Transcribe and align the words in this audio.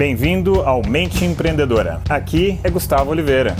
Bem-vindo 0.00 0.62
ao 0.62 0.80
Mente 0.82 1.26
Empreendedora. 1.26 2.00
Aqui 2.08 2.58
é 2.64 2.70
Gustavo 2.70 3.10
Oliveira. 3.10 3.54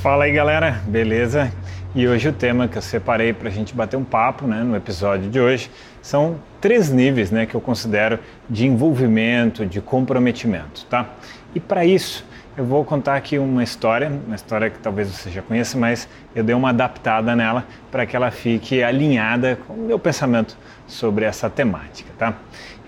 Fala 0.00 0.22
aí, 0.22 0.32
galera, 0.32 0.80
beleza? 0.86 1.52
E 1.96 2.06
hoje 2.06 2.28
o 2.28 2.32
tema 2.32 2.68
que 2.68 2.78
eu 2.78 2.82
separei 2.82 3.32
para 3.32 3.48
a 3.48 3.50
gente 3.50 3.74
bater 3.74 3.96
um 3.96 4.04
papo 4.04 4.46
né, 4.46 4.62
no 4.62 4.76
episódio 4.76 5.28
de 5.28 5.40
hoje 5.40 5.68
são 6.00 6.36
três 6.60 6.90
níveis 6.90 7.32
né, 7.32 7.44
que 7.44 7.56
eu 7.56 7.60
considero 7.60 8.20
de 8.48 8.68
envolvimento, 8.68 9.66
de 9.66 9.80
comprometimento, 9.80 10.86
tá? 10.88 11.08
E 11.52 11.58
para 11.58 11.84
isso 11.84 12.24
eu 12.56 12.64
vou 12.64 12.84
contar 12.84 13.16
aqui 13.16 13.36
uma 13.36 13.64
história, 13.64 14.08
uma 14.28 14.36
história 14.36 14.70
que 14.70 14.78
talvez 14.78 15.08
você 15.08 15.28
já 15.28 15.42
conheça, 15.42 15.76
mas 15.76 16.08
eu 16.36 16.44
dei 16.44 16.54
uma 16.54 16.68
adaptada 16.68 17.34
nela 17.34 17.66
para 17.90 18.06
que 18.06 18.14
ela 18.14 18.30
fique 18.30 18.80
alinhada 18.80 19.58
com 19.66 19.72
o 19.72 19.86
meu 19.88 19.98
pensamento 19.98 20.56
sobre 20.86 21.24
essa 21.24 21.50
temática, 21.50 22.10
tá? 22.16 22.34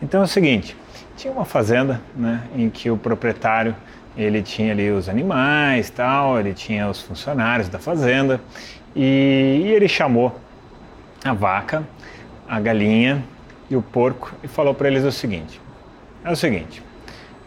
Então 0.01 0.21
é 0.21 0.25
o 0.25 0.29
seguinte, 0.29 0.77
tinha 1.21 1.35
uma 1.35 1.45
fazenda, 1.45 2.01
né, 2.17 2.45
em 2.57 2.71
que 2.71 2.91
o 2.91 2.97
proprietário 2.97 3.77
ele 4.17 4.41
tinha 4.41 4.73
ali 4.73 4.91
os 4.91 5.07
animais, 5.07 5.91
tal, 5.91 6.41
ele 6.41 6.55
tinha 6.55 6.89
os 6.89 7.03
funcionários 7.03 7.69
da 7.69 7.79
fazenda 7.79 8.41
e, 8.97 9.61
e 9.65 9.69
ele 9.69 9.87
chamou 9.87 10.35
a 11.23 11.35
vaca, 11.35 11.87
a 12.49 12.59
galinha 12.59 13.23
e 13.69 13.77
o 13.77 13.83
porco 13.83 14.33
e 14.43 14.49
falou 14.49 14.73
para 14.73 14.89
eles 14.89 15.05
o 15.05 15.13
seguinte: 15.13 15.61
é 16.25 16.33
o 16.33 16.37
seguinte, 16.37 16.83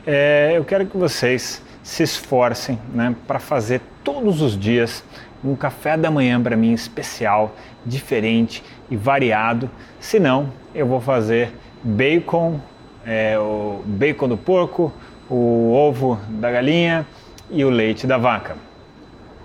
é, 0.05 0.51
eu 0.53 0.63
quero 0.63 0.85
que 0.85 0.95
vocês 0.95 1.59
se 1.81 2.03
esforcem, 2.03 2.77
né, 2.93 3.15
para 3.25 3.39
fazer 3.39 3.81
todos 4.03 4.39
os 4.39 4.57
dias 4.57 5.03
um 5.43 5.55
café 5.55 5.97
da 5.97 6.11
manhã 6.11 6.39
para 6.41 6.55
mim 6.55 6.73
especial, 6.73 7.55
diferente 7.83 8.63
e 8.89 8.95
variado. 8.95 9.67
Senão, 9.99 10.53
eu 10.75 10.85
vou 10.85 11.01
fazer 11.01 11.51
bacon 11.83 12.61
é, 13.05 13.37
o 13.37 13.81
bacon 13.85 14.27
do 14.27 14.37
porco, 14.37 14.91
o 15.29 15.71
ovo 15.73 16.19
da 16.29 16.51
galinha 16.51 17.05
e 17.49 17.63
o 17.63 17.69
leite 17.69 18.07
da 18.07 18.17
vaca. 18.17 18.55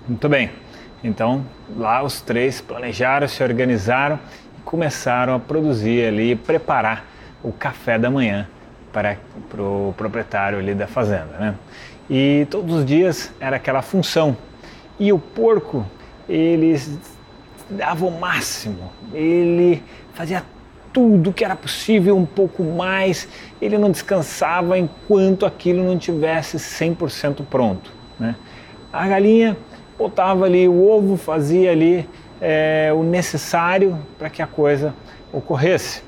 Muito 0.06 0.28
bem. 0.28 0.50
Então, 1.02 1.44
lá 1.76 2.02
os 2.02 2.20
três 2.20 2.60
planejaram, 2.60 3.28
se 3.28 3.42
organizaram 3.42 4.18
e 4.58 4.62
começaram 4.62 5.34
a 5.34 5.38
produzir 5.38 6.06
ali, 6.06 6.34
preparar 6.34 7.04
o 7.42 7.52
café 7.52 7.98
da 7.98 8.10
manhã 8.10 8.48
para, 8.92 9.16
para 9.48 9.62
o 9.62 9.94
proprietário 9.96 10.58
ali 10.58 10.74
da 10.74 10.86
fazenda, 10.86 11.36
né? 11.38 11.54
E 12.10 12.46
todos 12.50 12.74
os 12.74 12.86
dias 12.86 13.32
era 13.38 13.56
aquela 13.56 13.82
função. 13.82 14.36
E 14.98 15.12
o 15.12 15.18
porco, 15.18 15.86
ele 16.28 16.80
dava 17.70 18.06
o 18.06 18.18
máximo, 18.18 18.90
ele 19.12 19.82
fazia 20.14 20.42
tudo 20.92 21.32
que 21.32 21.44
era 21.44 21.56
possível, 21.56 22.16
um 22.16 22.26
pouco 22.26 22.62
mais. 22.62 23.28
Ele 23.60 23.78
não 23.78 23.90
descansava 23.90 24.78
enquanto 24.78 25.46
aquilo 25.46 25.84
não 25.84 25.98
tivesse 25.98 26.56
100% 26.56 27.44
pronto. 27.48 27.92
Né? 28.18 28.34
A 28.92 29.06
galinha 29.06 29.56
botava 29.98 30.44
ali 30.44 30.68
o 30.68 30.88
ovo, 30.88 31.16
fazia 31.16 31.72
ali 31.72 32.08
é, 32.40 32.92
o 32.94 33.02
necessário 33.02 33.98
para 34.18 34.30
que 34.30 34.40
a 34.40 34.46
coisa 34.46 34.94
ocorresse. 35.32 36.02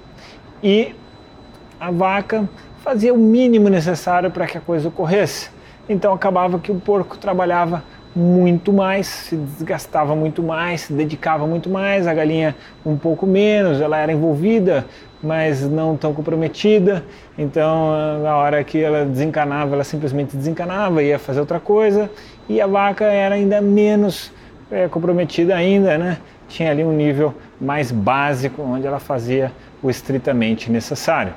E 0.62 0.94
a 1.78 1.90
vaca 1.90 2.48
fazia 2.78 3.12
o 3.12 3.18
mínimo 3.18 3.68
necessário 3.68 4.30
para 4.30 4.46
que 4.46 4.58
a 4.58 4.60
coisa 4.60 4.88
ocorresse. 4.88 5.50
Então 5.88 6.12
acabava 6.12 6.58
que 6.58 6.70
o 6.70 6.76
porco 6.76 7.18
trabalhava 7.18 7.82
muito 8.14 8.72
mais, 8.72 9.06
se 9.06 9.36
desgastava 9.36 10.16
muito 10.16 10.42
mais, 10.42 10.82
se 10.82 10.92
dedicava 10.92 11.46
muito 11.46 11.70
mais, 11.70 12.06
a 12.06 12.14
galinha 12.14 12.56
um 12.84 12.96
pouco 12.96 13.26
menos, 13.26 13.80
ela 13.80 13.96
era 13.96 14.12
envolvida, 14.12 14.84
mas 15.22 15.68
não 15.68 15.96
tão 15.96 16.12
comprometida. 16.12 17.04
Então, 17.38 18.20
na 18.22 18.36
hora 18.36 18.64
que 18.64 18.82
ela 18.82 19.04
desencanava, 19.04 19.74
ela 19.74 19.84
simplesmente 19.84 20.36
desencanava, 20.36 21.02
ia 21.02 21.18
fazer 21.18 21.40
outra 21.40 21.60
coisa, 21.60 22.10
e 22.48 22.60
a 22.60 22.66
vaca 22.66 23.04
era 23.04 23.36
ainda 23.36 23.60
menos 23.60 24.32
é, 24.70 24.88
comprometida 24.88 25.54
ainda, 25.54 25.96
né? 25.96 26.18
Tinha 26.48 26.70
ali 26.72 26.84
um 26.84 26.92
nível 26.92 27.32
mais 27.60 27.92
básico 27.92 28.60
onde 28.62 28.86
ela 28.86 28.98
fazia 28.98 29.52
o 29.80 29.88
estritamente 29.88 30.70
necessário. 30.70 31.32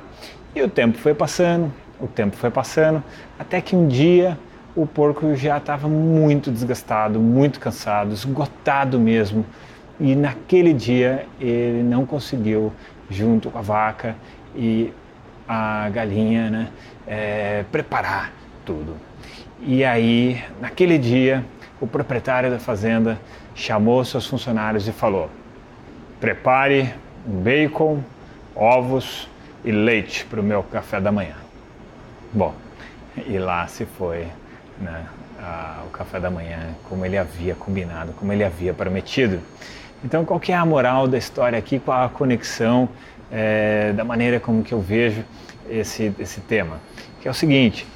E 0.56 0.62
o 0.62 0.70
tempo 0.70 0.97
foi 0.97 1.14
passando, 1.14 1.72
o 2.00 2.08
tempo 2.08 2.36
foi 2.36 2.50
passando, 2.50 3.03
até 3.38 3.62
que 3.62 3.76
um 3.76 3.88
dia 3.88 4.38
o 4.75 4.88
porco 4.88 5.35
já 5.35 5.57
estava 5.57 5.88
muito 5.88 6.51
desgastado, 6.51 7.19
muito 7.19 7.59
cansado, 7.59 8.13
esgotado 8.13 9.00
mesmo. 9.00 9.45
E 10.00 10.16
naquele 10.16 10.73
dia 10.73 11.28
ele 11.39 11.84
não 11.84 12.06
conseguiu, 12.06 12.73
junto 13.09 13.51
com 13.51 13.59
a 13.59 13.61
vaca 13.61 14.16
e 14.56 14.91
a 15.47 15.89
galinha, 15.89 16.50
né, 16.50 16.67
é, 17.06 17.63
preparar 17.72 18.31
tudo. 18.66 18.95
E 19.61 19.84
aí, 19.84 20.44
naquele 20.59 20.97
dia, 20.97 21.45
o 21.79 21.88
proprietário 21.88 22.50
da 22.50 22.59
fazenda 22.59 23.19
chamou 23.53 24.03
seus 24.03 24.25
funcionários 24.25 24.88
e 24.88 24.91
falou: 24.91 25.29
prepare 26.19 26.94
bacon, 27.25 28.00
ovos 28.55 29.29
e 29.63 29.72
leite 29.72 30.25
para 30.25 30.41
o 30.41 30.44
meu 30.44 30.63
café 30.63 31.00
da 31.00 31.11
manhã. 31.11 31.35
Bom, 32.34 32.53
e 33.28 33.38
lá 33.38 33.67
se 33.67 33.85
foi 33.85 34.28
né, 34.84 35.06
a, 35.40 35.84
o 35.88 35.90
café 35.90 36.20
da 36.20 36.30
manhã, 36.30 36.60
como 36.88 37.06
ele 37.06 37.18
havia 37.18 37.56
combinado, 37.56 38.14
como 38.14 38.32
ele 38.32 38.44
havia 38.44 38.74
prometido. 38.74 39.40
Então, 40.04 40.26
qual 40.26 40.40
que 40.40 40.52
é 40.52 40.56
a 40.56 40.66
moral 40.66 41.08
da 41.08 41.18
história 41.18 41.58
aqui? 41.58 41.80
Qual 41.80 42.04
a 42.04 42.10
conexão 42.10 42.90
é, 43.32 43.94
da 43.94 44.04
maneira 44.04 44.40
como 44.40 44.64
que 44.64 44.74
eu 44.74 44.82
vejo 44.82 45.24
esse, 45.70 46.14
esse 46.20 46.42
tema? 46.42 46.80
Que 47.22 47.28
é 47.28 47.32
o 47.32 47.34
seguinte, 47.34 47.88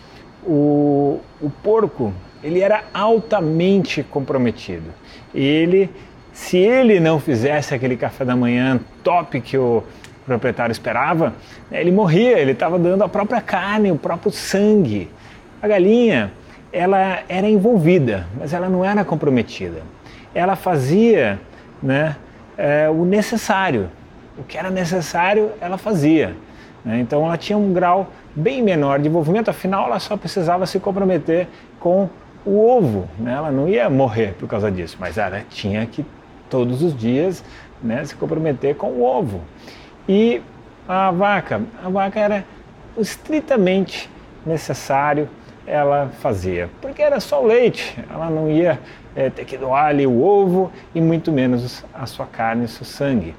o, 0.44 1.20
o 1.42 1.50
porco, 1.50 2.14
ele 2.42 2.62
era 2.62 2.86
altamente 2.94 4.04
comprometido. 4.04 4.94
Ele, 5.36 5.90
se 6.31 6.58
ele 6.58 7.00
não 7.00 7.19
fizesse 7.19 7.75
aquele 7.75 7.98
café 7.98 8.24
da 8.24 8.36
manhã 8.36 8.80
top 9.04 9.42
que 9.42 9.58
o 9.58 9.84
proprietário 10.25 10.72
esperava, 10.72 11.34
ele 11.72 11.92
morria, 11.92 12.40
ele 12.40 12.52
estava 12.52 12.80
dando 12.80 13.04
a 13.04 13.09
própria 13.09 13.42
carne, 13.42 13.92
o 13.92 13.98
próprio 13.98 14.31
sangue. 14.31 15.09
A 15.62 15.68
galinha, 15.68 16.31
ela 16.72 17.19
era 17.28 17.47
envolvida, 17.47 18.28
mas 18.38 18.53
ela 18.53 18.69
não 18.69 18.83
era 18.83 19.03
comprometida. 19.05 19.81
Ela 20.33 20.55
fazia 20.55 21.39
né, 21.81 22.16
é, 22.57 22.89
o 22.89 23.05
necessário. 23.05 23.89
O 24.38 24.44
que 24.44 24.57
era 24.57 24.69
necessário, 24.69 25.51
ela 25.59 25.77
fazia. 25.77 26.35
Né? 26.83 27.00
Então 27.00 27.25
ela 27.25 27.38
tinha 27.38 27.57
um 27.57 27.73
grau 27.73 28.11
bem 28.35 28.61
menor 28.61 29.00
de 29.00 29.07
envolvimento, 29.07 29.50
afinal 29.50 29.85
ela 29.85 30.00
só 30.00 30.16
precisava 30.16 30.66
se 30.66 30.79
comprometer 30.79 31.47
com 31.79 32.09
o 32.45 32.66
ovo. 32.66 33.07
Né? 33.17 33.33
Ela 33.33 33.51
não 33.51 33.67
ia 33.67 33.89
morrer 33.89 34.35
por 34.39 34.47
causa 34.47 34.72
disso, 34.72 34.97
mas 35.00 35.17
ela 35.17 35.41
tinha 35.50 35.85
que 35.85 36.06
todos 36.50 36.81
os 36.81 36.95
dias 36.95 37.44
né, 37.81 38.03
se 38.06 38.16
comprometer 38.16 38.75
com 38.75 38.88
o 38.88 39.03
ovo. 39.03 39.41
E 40.07 40.41
a 40.88 41.11
vaca, 41.11 41.61
a 41.83 41.89
vaca 41.89 42.19
era 42.19 42.45
estritamente 42.97 44.09
necessário 44.45 45.29
ela 45.67 46.09
fazia, 46.22 46.69
porque 46.81 47.01
era 47.01 47.19
só 47.19 47.44
o 47.44 47.45
leite, 47.45 48.00
ela 48.09 48.29
não 48.29 48.50
ia 48.50 48.79
é, 49.13 49.29
ter 49.29 49.44
que 49.44 49.57
doar 49.57 49.88
ali 49.88 50.07
o 50.07 50.23
ovo 50.23 50.72
e 50.95 51.01
muito 51.01 51.29
menos 51.31 51.83
a 51.94 52.05
sua 52.05 52.25
carne, 52.25 52.63
o 52.63 52.67
seu 52.69 52.85
sangue. 52.85 53.35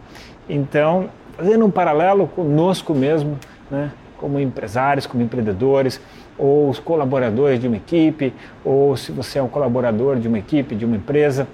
Então, 0.47 1.09
fazendo 1.37 1.65
um 1.65 1.71
paralelo 1.71 2.29
conosco 2.29 2.95
mesmo, 2.95 3.39
né, 3.71 3.91
como 4.19 4.39
empresários, 4.39 5.07
como 5.07 5.23
empreendedores, 5.23 6.01
ou 6.37 6.69
os 6.69 6.79
colaboradores 6.79 7.59
de 7.59 7.67
uma 7.67 7.77
equipe, 7.77 8.35
ou 8.65 8.97
se 8.97 9.11
você 9.11 9.39
é 9.39 9.43
um 9.43 9.49
colaborador 9.49 10.17
de 10.17 10.29
uma 10.29 10.39
equipe, 10.39 10.75
de 10.75 10.85
uma 10.85 10.97
empresa, 10.97 11.49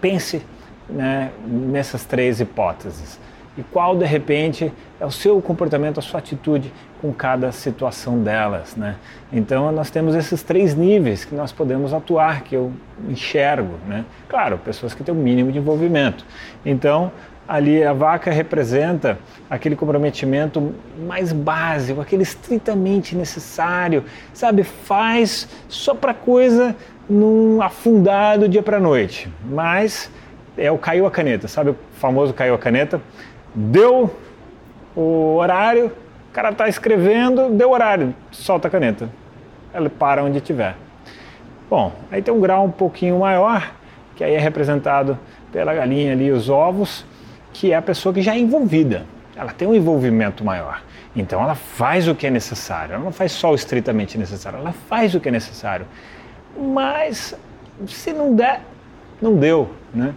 pense 0.00 0.42
né, 0.88 1.30
nessas 1.46 2.04
três 2.04 2.40
hipóteses 2.40 3.18
e 3.56 3.62
qual 3.62 3.96
de 3.96 4.04
repente 4.04 4.72
é 5.00 5.06
o 5.06 5.10
seu 5.10 5.40
comportamento, 5.40 5.98
a 5.98 6.02
sua 6.02 6.18
atitude 6.18 6.72
com 7.00 7.12
cada 7.12 7.52
situação 7.52 8.22
delas, 8.22 8.76
né? 8.76 8.96
Então 9.32 9.70
nós 9.72 9.90
temos 9.90 10.14
esses 10.14 10.42
três 10.42 10.74
níveis 10.74 11.24
que 11.24 11.34
nós 11.34 11.52
podemos 11.52 11.92
atuar, 11.92 12.42
que 12.42 12.54
eu 12.54 12.72
enxergo, 13.08 13.74
né? 13.86 14.04
Claro, 14.28 14.58
pessoas 14.58 14.94
que 14.94 15.02
têm 15.02 15.14
o 15.14 15.18
um 15.18 15.22
mínimo 15.22 15.52
de 15.52 15.58
envolvimento. 15.58 16.24
Então 16.64 17.12
ali 17.48 17.84
a 17.84 17.92
vaca 17.92 18.30
representa 18.30 19.18
aquele 19.48 19.76
comprometimento 19.76 20.74
mais 21.06 21.32
básico, 21.32 22.00
aquele 22.00 22.22
estritamente 22.22 23.14
necessário, 23.14 24.04
sabe? 24.32 24.64
Faz 24.64 25.48
só 25.68 25.94
para 25.94 26.12
coisa 26.12 26.74
num 27.08 27.62
afundado 27.62 28.48
dia 28.48 28.62
para 28.62 28.80
noite, 28.80 29.30
mas 29.44 30.10
é 30.56 30.70
o 30.70 30.78
caiu 30.78 31.06
a 31.06 31.10
caneta, 31.10 31.46
sabe 31.46 31.70
o 31.70 31.76
famoso 31.92 32.34
caiu 32.34 32.54
a 32.54 32.58
caneta? 32.58 33.00
Deu 33.58 34.14
o 34.94 35.36
horário, 35.36 35.86
o 35.86 36.32
cara 36.34 36.50
está 36.50 36.68
escrevendo, 36.68 37.48
deu 37.48 37.70
horário, 37.70 38.14
solta 38.30 38.68
a 38.68 38.70
caneta. 38.70 39.08
Ela 39.72 39.88
para 39.88 40.22
onde 40.22 40.42
tiver. 40.42 40.76
Bom, 41.70 41.90
aí 42.12 42.20
tem 42.20 42.32
um 42.32 42.40
grau 42.40 42.66
um 42.66 42.70
pouquinho 42.70 43.18
maior, 43.18 43.72
que 44.14 44.22
aí 44.22 44.34
é 44.34 44.38
representado 44.38 45.18
pela 45.50 45.72
galinha 45.74 46.12
ali, 46.12 46.30
os 46.30 46.50
ovos, 46.50 47.06
que 47.50 47.72
é 47.72 47.76
a 47.76 47.82
pessoa 47.82 48.12
que 48.12 48.20
já 48.20 48.34
é 48.34 48.38
envolvida. 48.38 49.06
Ela 49.34 49.52
tem 49.52 49.66
um 49.66 49.74
envolvimento 49.74 50.44
maior. 50.44 50.82
Então 51.16 51.42
ela 51.42 51.54
faz 51.54 52.06
o 52.06 52.14
que 52.14 52.26
é 52.26 52.30
necessário, 52.30 52.94
ela 52.94 53.02
não 53.04 53.12
faz 53.12 53.32
só 53.32 53.52
o 53.52 53.54
estritamente 53.54 54.18
necessário, 54.18 54.58
ela 54.58 54.72
faz 54.72 55.14
o 55.14 55.20
que 55.20 55.30
é 55.30 55.32
necessário. 55.32 55.86
Mas 56.54 57.34
se 57.86 58.12
não 58.12 58.34
der, 58.34 58.60
não 59.20 59.34
deu, 59.34 59.70
né? 59.94 60.14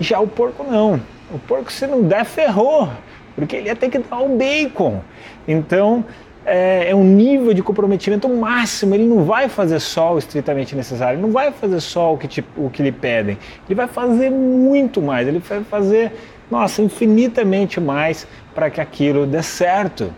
Já 0.00 0.20
o 0.20 0.26
porco 0.26 0.62
não. 0.62 1.00
O 1.30 1.38
porco 1.38 1.70
se 1.70 1.86
não 1.86 2.02
der, 2.02 2.24
ferrou, 2.24 2.88
porque 3.34 3.56
ele 3.56 3.68
ia 3.68 3.76
ter 3.76 3.90
que 3.90 3.98
dar 3.98 4.20
o 4.20 4.36
bacon. 4.36 5.00
Então 5.46 6.04
é, 6.50 6.90
é, 6.90 6.94
um 6.94 7.04
nível 7.04 7.52
de 7.52 7.62
comprometimento 7.62 8.26
máximo, 8.26 8.94
ele 8.94 9.04
não 9.04 9.22
vai 9.24 9.50
fazer 9.50 9.78
só 9.80 10.14
o 10.14 10.18
estritamente 10.18 10.74
necessário, 10.74 11.20
não 11.20 11.30
vai 11.30 11.52
fazer 11.52 11.78
só 11.80 12.14
o 12.14 12.16
que, 12.16 12.26
te, 12.26 12.44
o 12.56 12.70
que 12.70 12.82
lhe 12.82 12.90
pedem, 12.90 13.36
ele 13.66 13.74
vai 13.74 13.86
fazer 13.86 14.30
muito 14.30 15.02
mais, 15.02 15.28
ele 15.28 15.40
vai 15.40 15.62
fazer, 15.62 16.10
nossa, 16.50 16.80
infinitamente 16.80 17.78
mais 17.78 18.26
para 18.54 18.70
que 18.70 18.80
aquilo 18.80 19.26
dê 19.26 19.42
certo. 19.42 20.10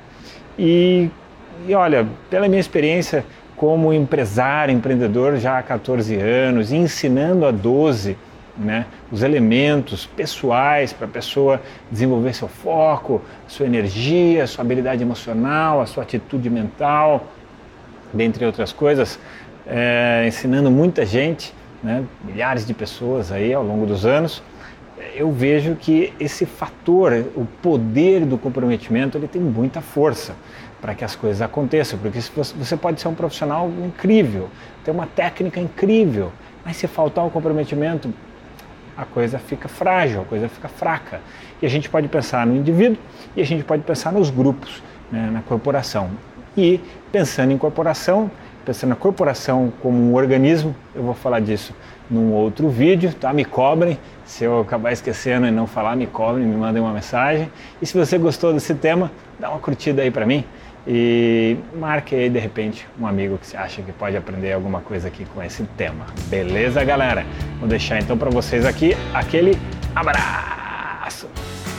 E, 0.56 1.10
e 1.66 1.74
olha, 1.74 2.06
pela 2.30 2.46
minha 2.46 2.60
experiência 2.60 3.24
como 3.56 3.92
empresário, 3.92 4.72
empreendedor 4.72 5.36
já 5.36 5.58
há 5.58 5.62
14 5.64 6.14
anos, 6.14 6.72
ensinando 6.72 7.44
a 7.44 7.50
12, 7.50 8.16
né, 8.56 8.86
os 9.10 9.22
elementos 9.22 10.06
pessoais 10.06 10.92
para 10.92 11.06
a 11.06 11.10
pessoa 11.10 11.60
desenvolver 11.90 12.34
seu 12.34 12.48
foco, 12.48 13.22
sua 13.46 13.66
energia, 13.66 14.46
sua 14.46 14.62
habilidade 14.62 15.02
emocional, 15.02 15.80
a 15.80 15.86
sua 15.86 16.02
atitude 16.02 16.48
mental, 16.50 17.26
dentre 18.12 18.44
outras 18.44 18.72
coisas, 18.72 19.18
é, 19.66 20.24
ensinando 20.26 20.70
muita 20.70 21.06
gente, 21.06 21.54
né, 21.82 22.04
milhares 22.24 22.66
de 22.66 22.74
pessoas 22.74 23.32
aí 23.32 23.52
ao 23.52 23.62
longo 23.62 23.86
dos 23.86 24.04
anos, 24.04 24.42
eu 25.14 25.30
vejo 25.32 25.76
que 25.76 26.12
esse 26.20 26.44
fator, 26.44 27.24
o 27.34 27.46
poder 27.62 28.24
do 28.24 28.36
comprometimento, 28.36 29.16
ele 29.16 29.26
tem 29.26 29.40
muita 29.40 29.80
força 29.80 30.34
para 30.80 30.94
que 30.94 31.04
as 31.04 31.14
coisas 31.14 31.42
aconteçam, 31.42 31.98
porque 31.98 32.20
você 32.20 32.76
pode 32.76 33.00
ser 33.00 33.08
um 33.08 33.14
profissional 33.14 33.70
incrível, 33.84 34.48
ter 34.84 34.90
uma 34.90 35.06
técnica 35.06 35.60
incrível, 35.60 36.32
mas 36.64 36.76
se 36.76 36.86
faltar 36.86 37.26
o 37.26 37.30
comprometimento, 37.30 38.12
a 39.00 39.06
coisa 39.06 39.38
fica 39.38 39.66
frágil, 39.66 40.20
a 40.20 40.24
coisa 40.24 40.46
fica 40.46 40.68
fraca. 40.68 41.20
E 41.62 41.66
a 41.66 41.68
gente 41.70 41.88
pode 41.88 42.06
pensar 42.06 42.46
no 42.46 42.54
indivíduo 42.54 42.98
e 43.34 43.40
a 43.40 43.46
gente 43.46 43.64
pode 43.64 43.82
pensar 43.82 44.12
nos 44.12 44.28
grupos, 44.28 44.82
né, 45.10 45.30
na 45.32 45.40
corporação. 45.40 46.10
E 46.54 46.78
pensando 47.10 47.50
em 47.50 47.56
corporação, 47.56 48.30
pensando 48.62 48.90
na 48.90 48.96
corporação 48.96 49.72
como 49.80 49.96
um 49.96 50.14
organismo, 50.14 50.76
eu 50.94 51.02
vou 51.02 51.14
falar 51.14 51.40
disso 51.40 51.74
num 52.10 52.32
outro 52.32 52.68
vídeo, 52.68 53.14
tá? 53.14 53.32
Me 53.32 53.44
cobrem. 53.44 53.98
Se 54.26 54.44
eu 54.44 54.60
acabar 54.60 54.92
esquecendo 54.92 55.46
e 55.46 55.50
não 55.50 55.66
falar, 55.66 55.96
me 55.96 56.06
cobrem, 56.06 56.44
me 56.44 56.56
mandem 56.56 56.82
uma 56.82 56.92
mensagem. 56.92 57.50
E 57.80 57.86
se 57.86 57.96
você 57.96 58.18
gostou 58.18 58.52
desse 58.52 58.74
tema, 58.74 59.10
dá 59.38 59.48
uma 59.48 59.60
curtida 59.60 60.02
aí 60.02 60.10
para 60.10 60.26
mim 60.26 60.44
e 60.86 61.56
marque 61.78 62.14
aí 62.14 62.28
de 62.30 62.38
repente 62.38 62.86
um 62.98 63.06
amigo 63.06 63.38
que 63.38 63.46
você 63.46 63.56
acha 63.56 63.82
que 63.82 63.92
pode 63.92 64.16
aprender 64.16 64.52
alguma 64.52 64.80
coisa 64.80 65.08
aqui 65.08 65.24
com 65.24 65.42
esse 65.42 65.62
tema. 65.76 66.06
Beleza, 66.26 66.82
galera? 66.84 67.24
Vou 67.58 67.68
deixar 67.68 67.98
então 67.98 68.16
para 68.16 68.30
vocês 68.30 68.64
aqui 68.64 68.96
aquele 69.12 69.58
abraço. 69.94 71.28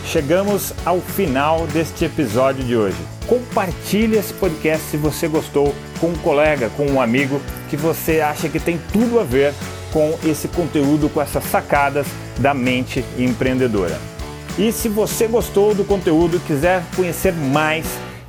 Chegamos 0.06 0.74
ao 0.86 1.00
final 1.00 1.66
deste 1.68 2.06
episódio 2.06 2.64
de 2.64 2.76
hoje. 2.76 2.98
Compartilhe 3.28 4.18
esse 4.18 4.34
podcast 4.34 4.86
se 4.88 4.98
você 4.98 5.28
gostou 5.28 5.74
com 6.00 6.08
um 6.08 6.18
colega, 6.18 6.70
com 6.76 6.86
um 6.86 7.00
amigo 7.00 7.42
que 7.70 7.78
você 7.78 8.20
acha 8.20 8.50
que 8.50 8.60
tem 8.60 8.80
tudo 8.92 9.20
a 9.20 9.24
ver 9.24 9.54
com 9.94 10.18
esse 10.26 10.48
conteúdo, 10.50 11.10
com 11.10 11.22
essas 11.22 11.44
sacadas 11.46 12.08
da 12.40 12.54
mente 12.54 13.06
empreendedora. 13.18 13.98
E 14.58 14.72
se 14.72 14.90
você 14.90 15.28
gostou 15.28 15.74
do 15.74 15.86
conteúdo 15.86 16.38
e 16.38 16.40
quiser 16.42 16.84
conhecer 16.96 17.34
mais, 17.34 17.86